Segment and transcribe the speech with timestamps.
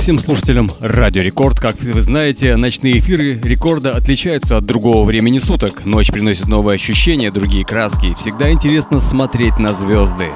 [0.00, 1.60] Всем слушателям Радио Рекорд.
[1.60, 5.84] Как вы знаете, ночные эфиры Рекорда отличаются от другого времени суток.
[5.84, 8.14] Ночь приносит новые ощущения, другие краски.
[8.14, 10.28] Всегда интересно смотреть на звезды.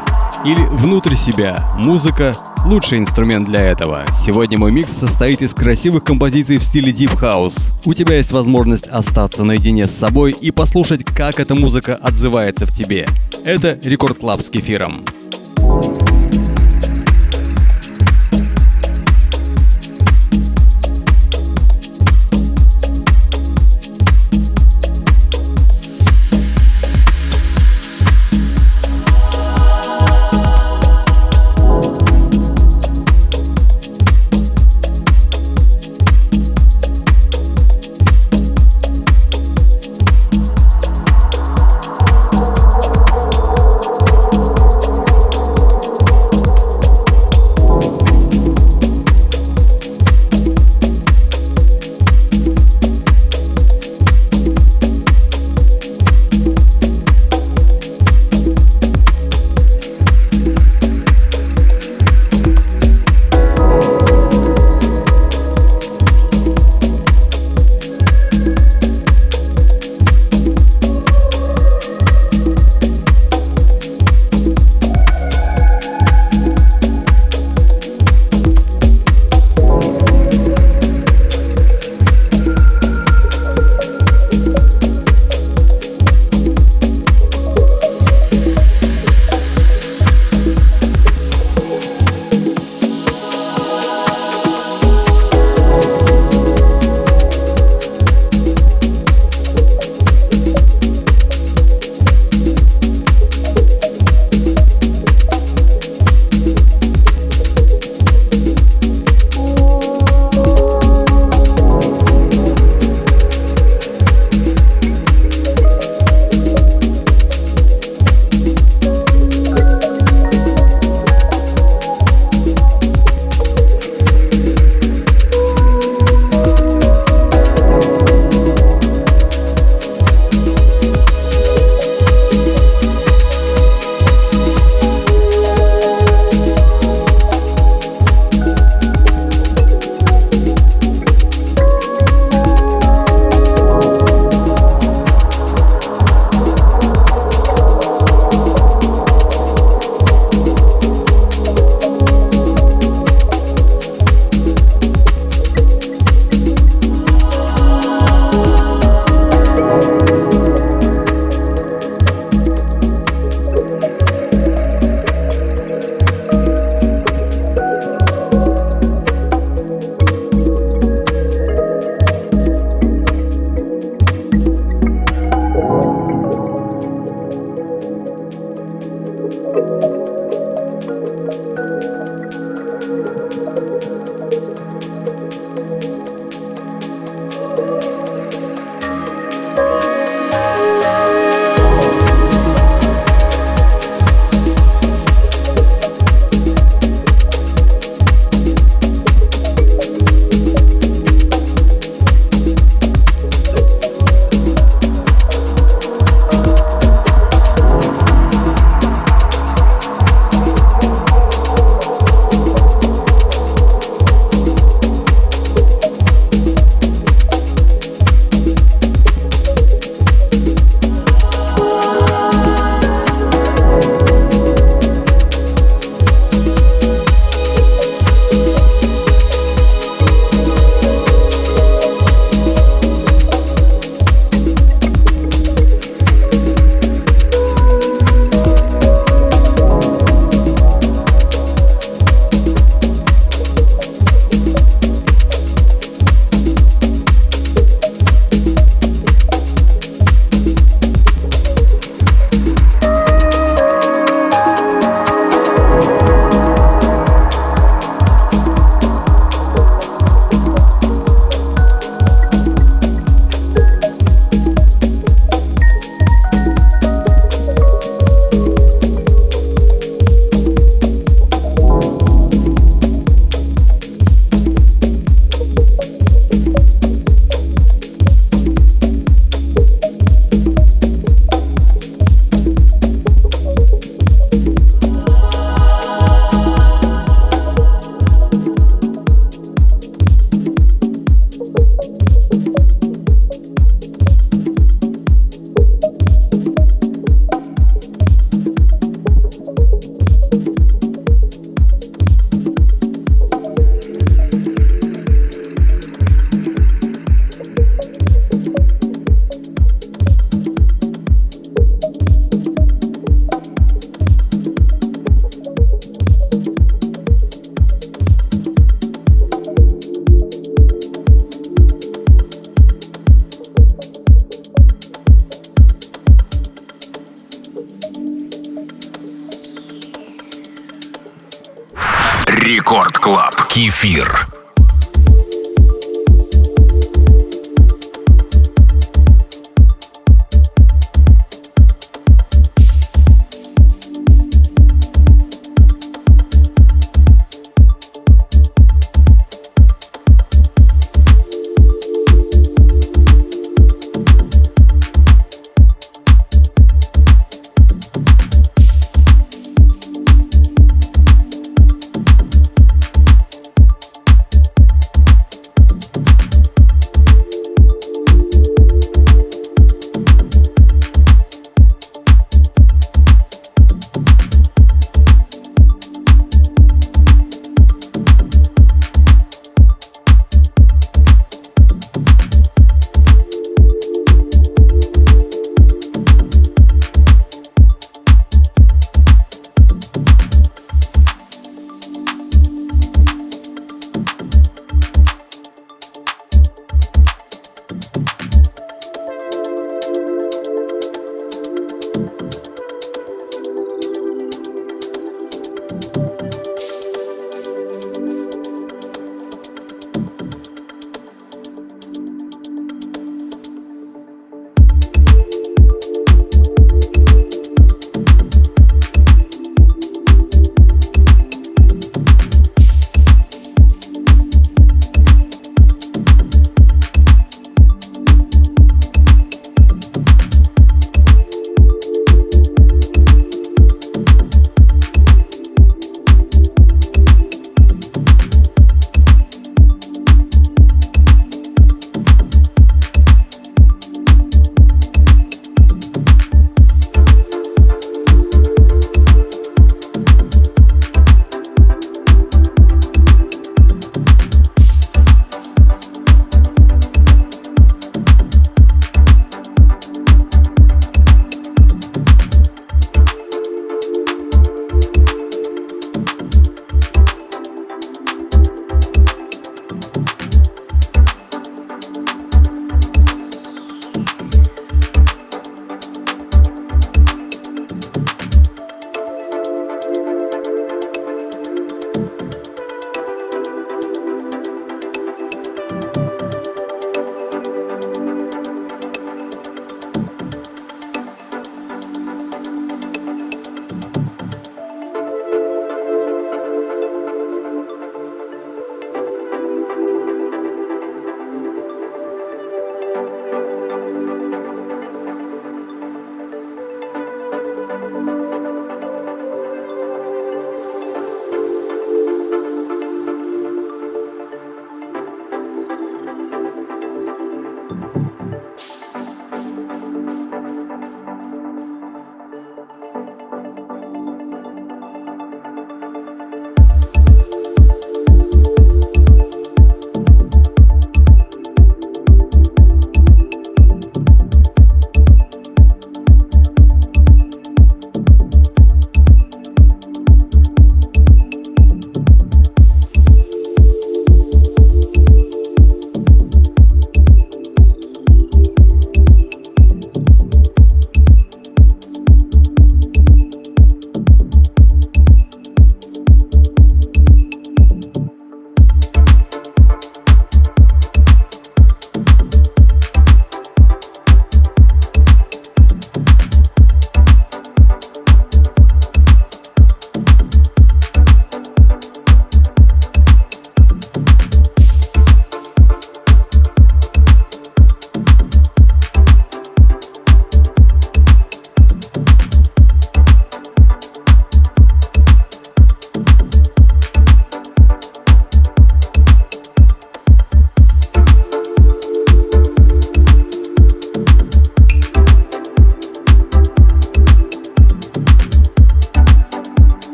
[0.44, 1.64] Или внутрь себя.
[1.78, 4.04] Музыка– лучший инструмент для этого.
[4.14, 7.72] Сегодня мой микс состоит из красивых композиций в стиле Deep House.
[7.86, 12.72] У тебя есть возможность остаться наедине с собой и послушать, как эта музыка отзывается в
[12.72, 13.08] тебе.
[13.46, 15.00] Это Рекорд Клаб с Кефиром.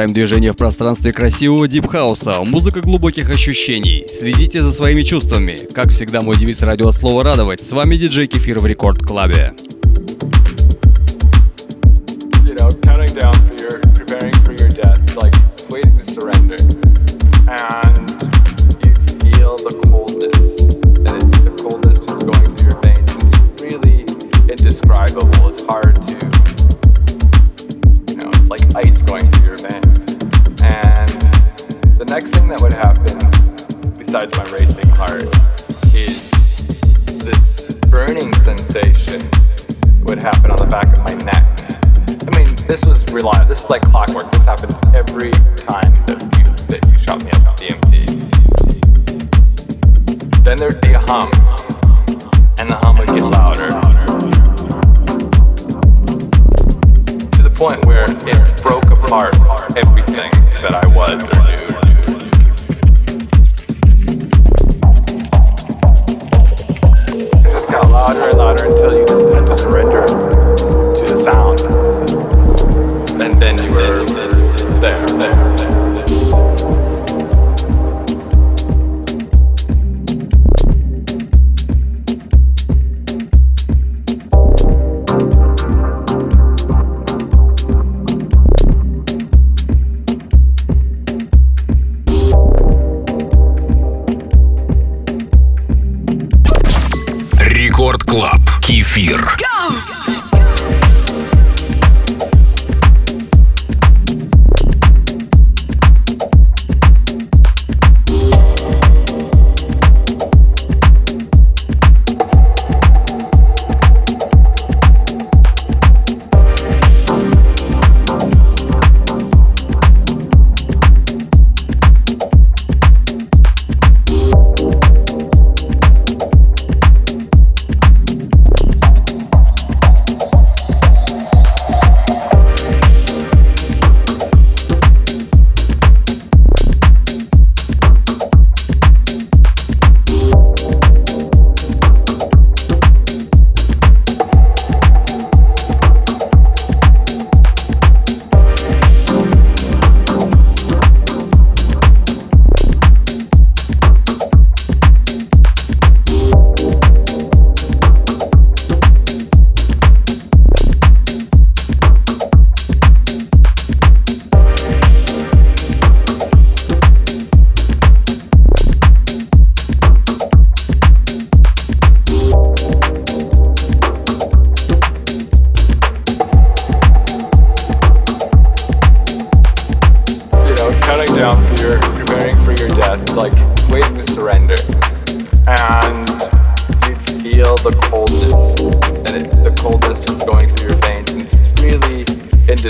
[0.00, 4.06] Продолжаем движение в пространстве красивого дипхауса, музыка глубоких ощущений.
[4.08, 5.58] Следите за своими чувствами.
[5.74, 7.60] Как всегда, мой девиз радио от слова радовать.
[7.60, 9.52] С вами диджей Кефир в Рекорд Клабе.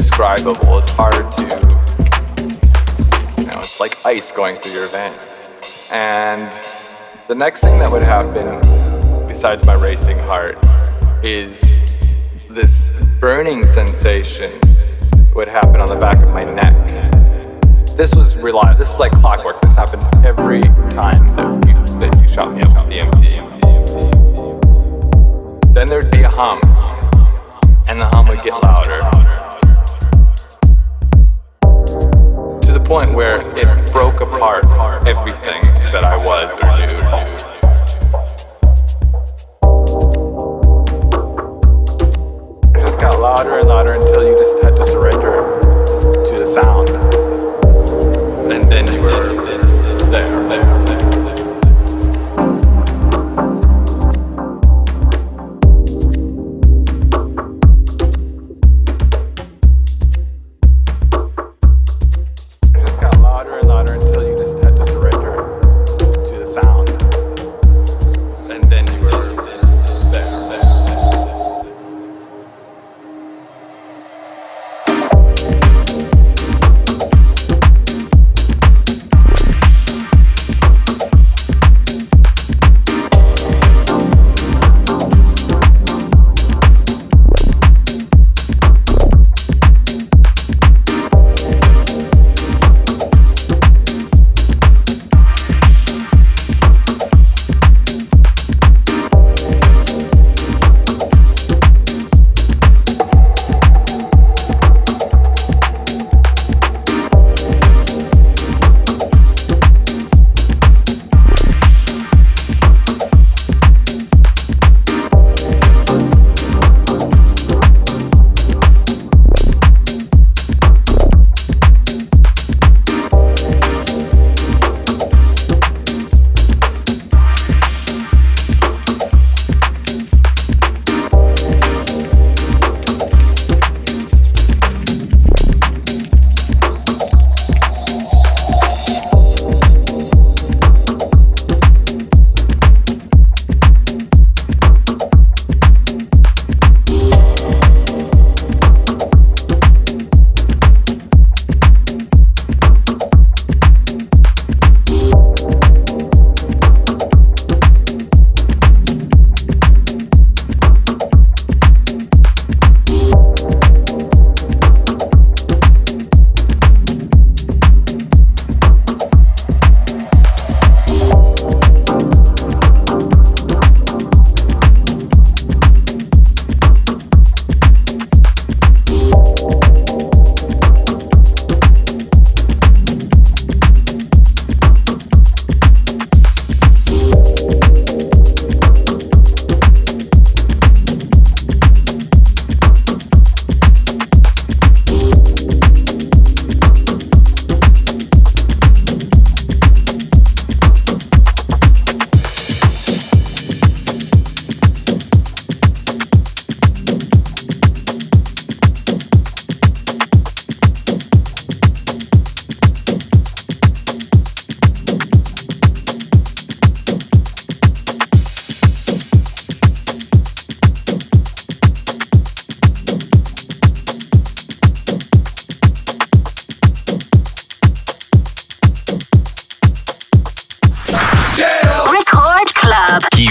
[0.00, 0.78] Indescribable.
[0.78, 1.42] It's hard to,
[3.38, 5.50] you know, it's like ice going through your veins.
[5.90, 6.50] And
[7.28, 10.56] the next thing that would happen, besides my racing heart,
[11.22, 11.76] is
[12.48, 14.50] this burning sensation
[15.34, 16.74] would happen on the back of my neck.
[17.94, 18.78] This was reliable.
[18.78, 19.60] This is like clockwork.
[19.60, 23.34] This happened every time that you, that you shot me up the DMT.
[25.74, 26.58] Then there'd be a hum,
[27.90, 29.19] and the hum would get louder.
[32.70, 34.64] To the point where it broke apart
[35.04, 35.60] everything
[35.90, 36.86] that I was or knew.
[42.70, 45.58] It just got louder and louder until you just had to surrender
[46.24, 46.90] to the sound.
[48.52, 49.34] And then you were
[50.10, 51.09] there, there, there.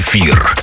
[0.10, 0.59] эфир.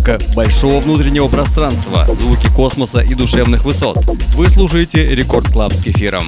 [0.00, 0.22] Кефир.
[0.34, 4.04] большого внутреннего пространства, звуки космоса и душевных высот.
[4.34, 6.24] Вы слушаете Рекорд Клаб с Кефиром.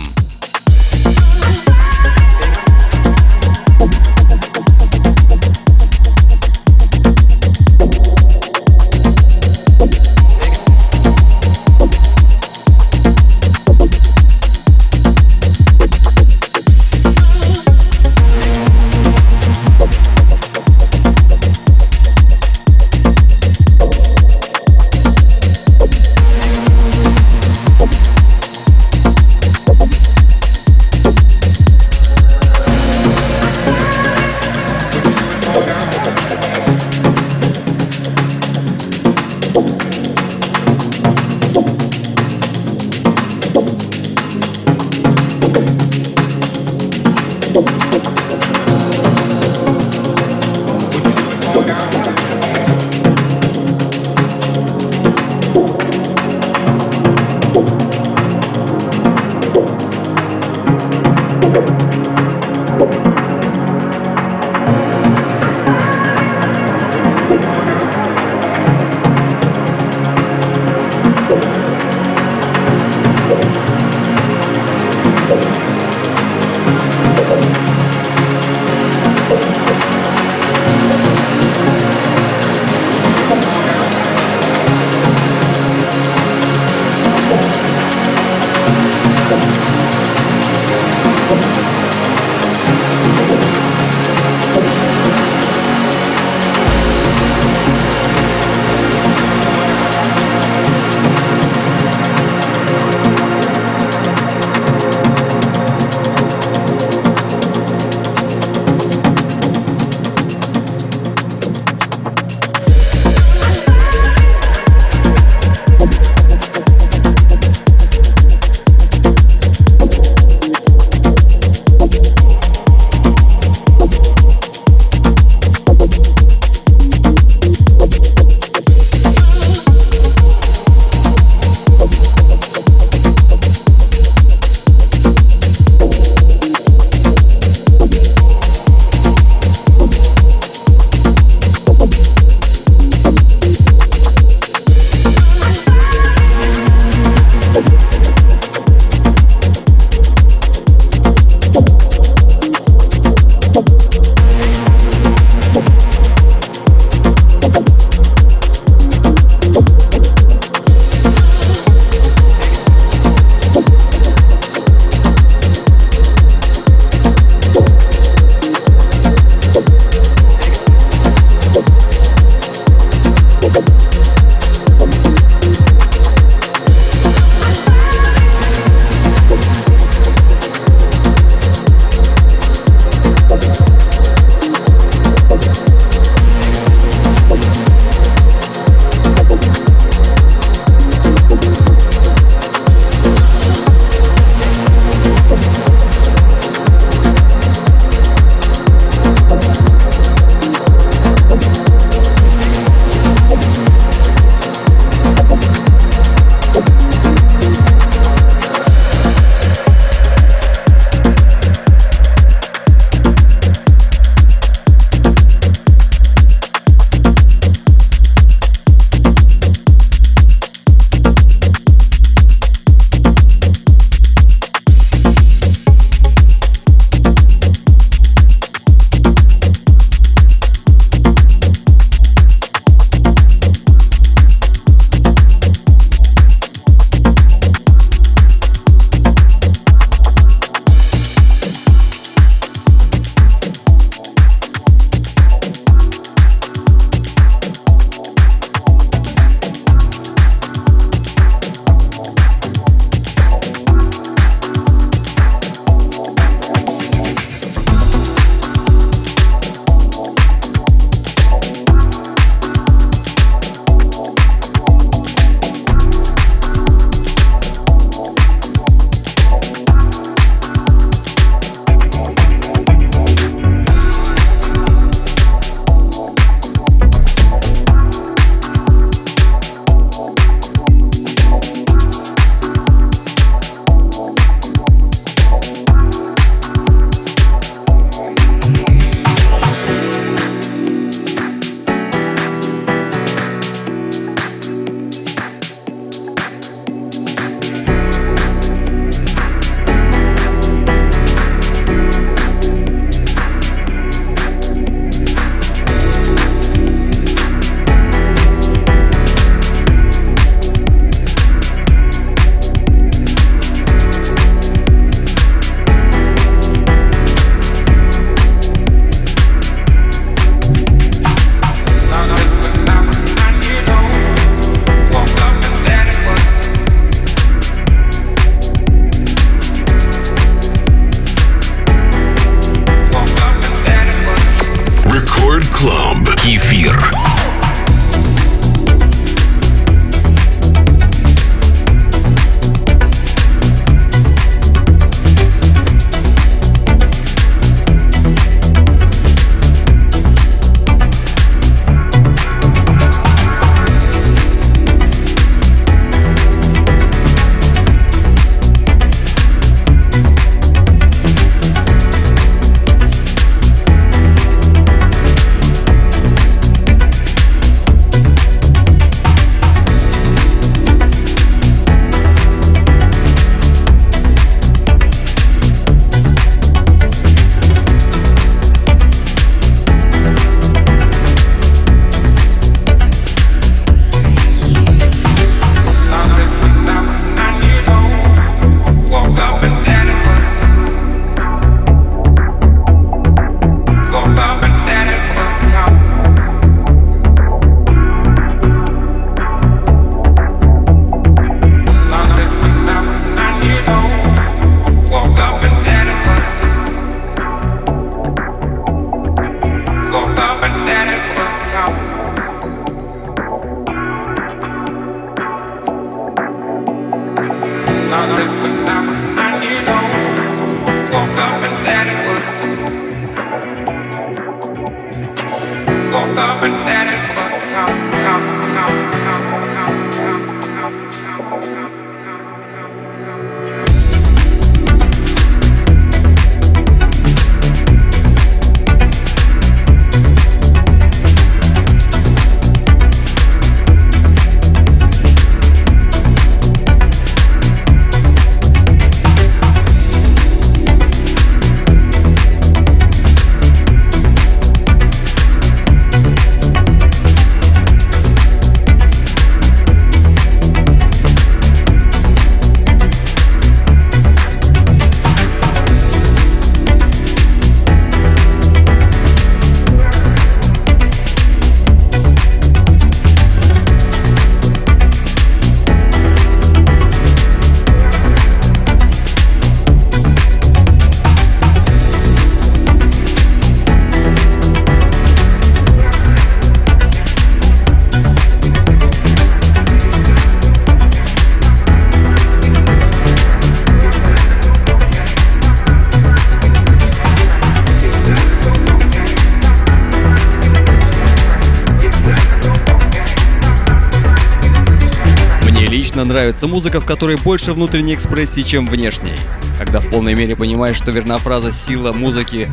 [506.45, 509.13] Нравится музыка, в которой больше внутренней экспрессии, чем внешней.
[509.59, 512.47] Когда в полной мере понимаешь, что верна фраза «сила музыки»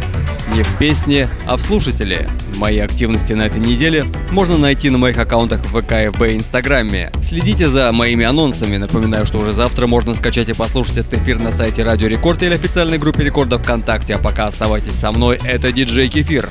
[0.56, 2.27] не в песне, а в слушателе.
[2.58, 7.12] Мои активности на этой неделе можно найти на моих аккаунтах в ВК, ФБ и Инстаграме.
[7.21, 8.77] Следите за моими анонсами.
[8.77, 12.54] Напоминаю, что уже завтра можно скачать и послушать этот эфир на сайте Радио Рекорд или
[12.54, 14.15] официальной группе Рекорда ВКонтакте.
[14.15, 16.49] А пока оставайтесь со мной, это диджей Кефир.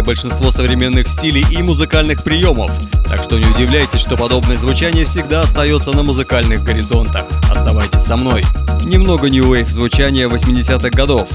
[0.00, 2.70] Сформировали большинство современных стилей и музыкальных приемов.
[3.08, 7.24] Так что не удивляйтесь, что подобное звучание всегда остается на музыкальных горизонтах.
[7.50, 8.44] Оставайтесь со мной.
[8.84, 11.28] Немного New Wave звучания 80-х годов.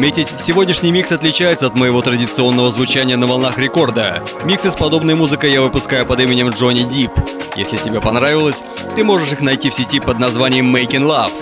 [0.00, 4.24] Заметить, сегодняшний микс отличается от моего традиционного звучания на волнах рекорда.
[4.46, 7.10] Миксы с подобной музыкой я выпускаю под именем Джонни Дип.
[7.54, 8.64] Если тебе понравилось,
[8.96, 11.32] ты можешь их найти в сети под названием Making Love.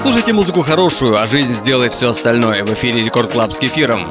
[0.00, 4.06] Слушайте музыку хорошую, а жизнь сделает все остальное в эфире Рекорд Клаб с Кефиром.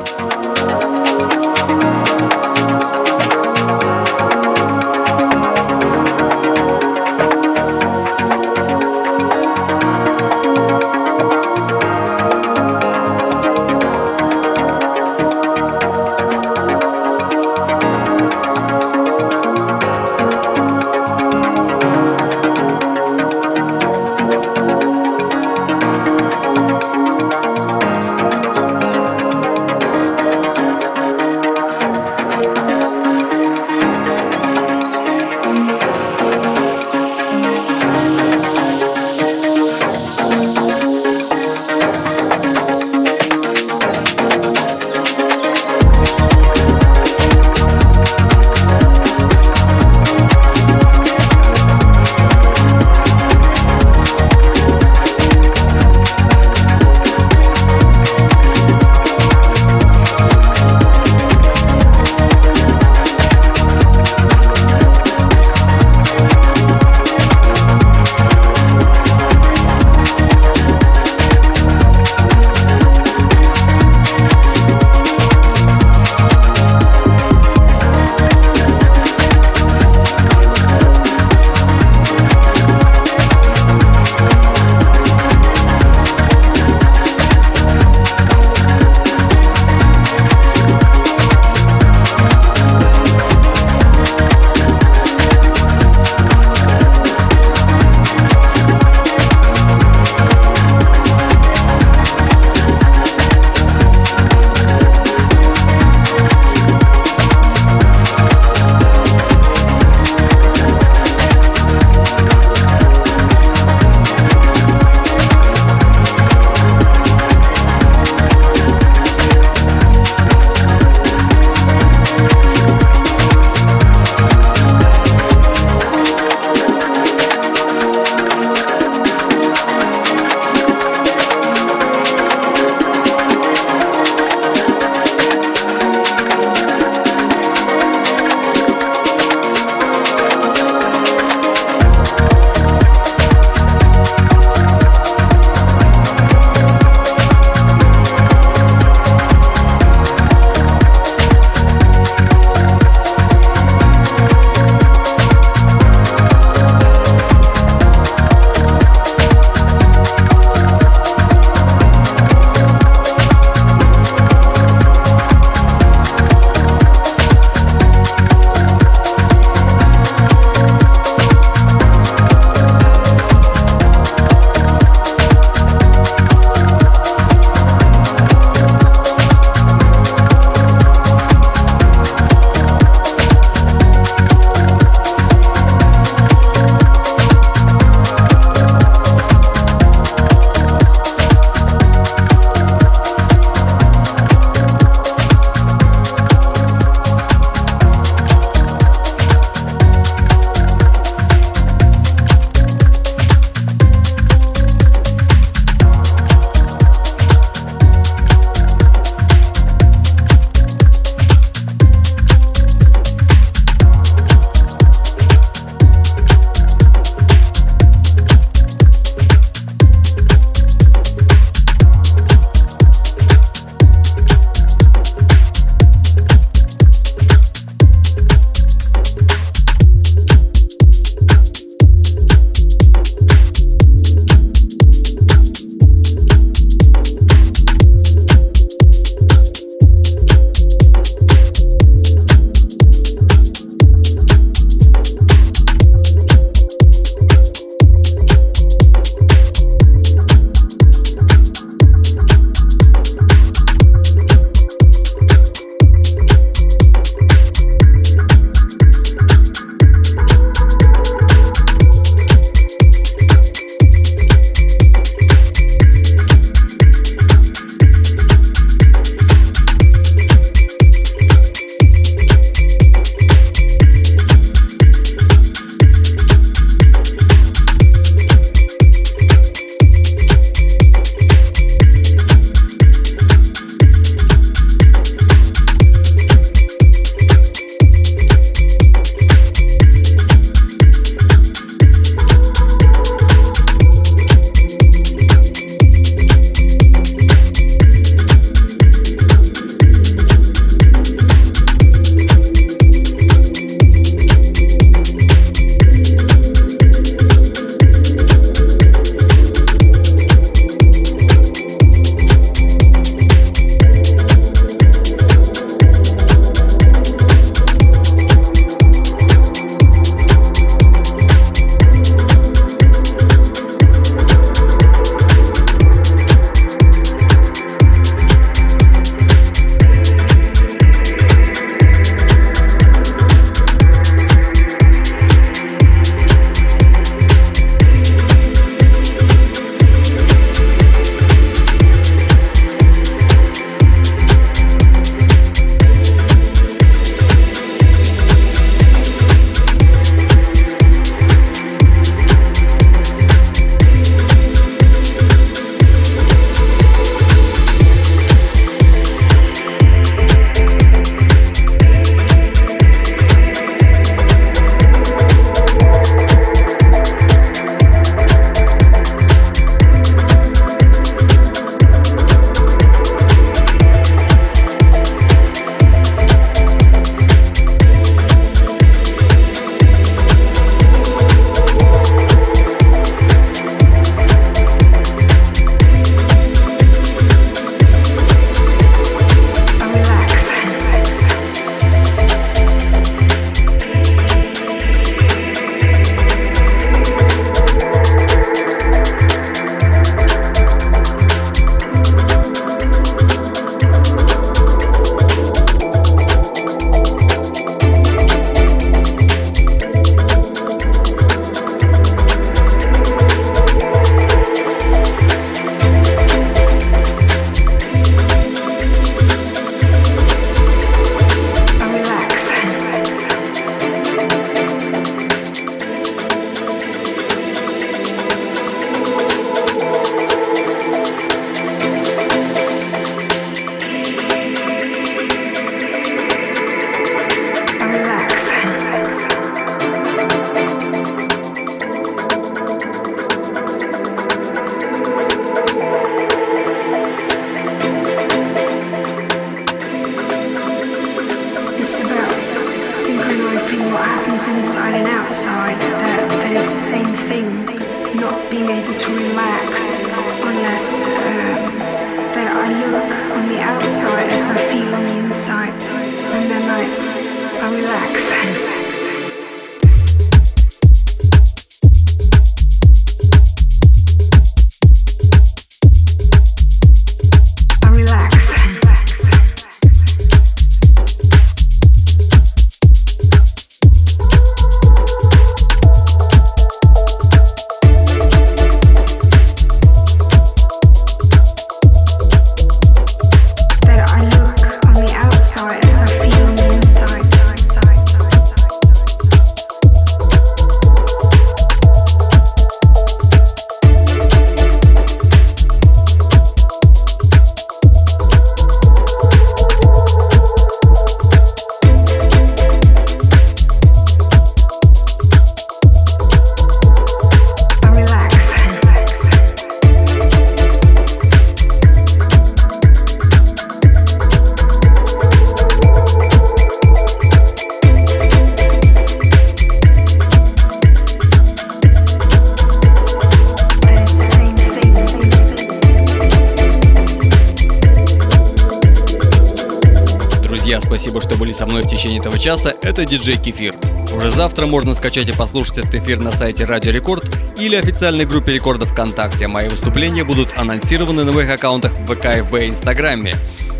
[542.39, 542.73] Часа.
[542.81, 543.75] Это диджей Кефир.
[544.15, 547.29] Уже завтра можно скачать и послушать этот эфир на сайте Радио Рекорд
[547.59, 549.47] или официальной группе рекордов ВКонтакте.
[549.47, 553.35] Мои выступления будут анонсированы на моих аккаунтах в ВК, ФБ и Инстаграме.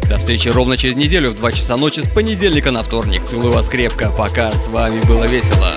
[0.10, 3.26] До встречи ровно через неделю в 2 часа ночи с понедельника на вторник.
[3.26, 4.12] Целую вас крепко.
[4.12, 4.52] Пока.
[4.52, 5.76] С вами было весело.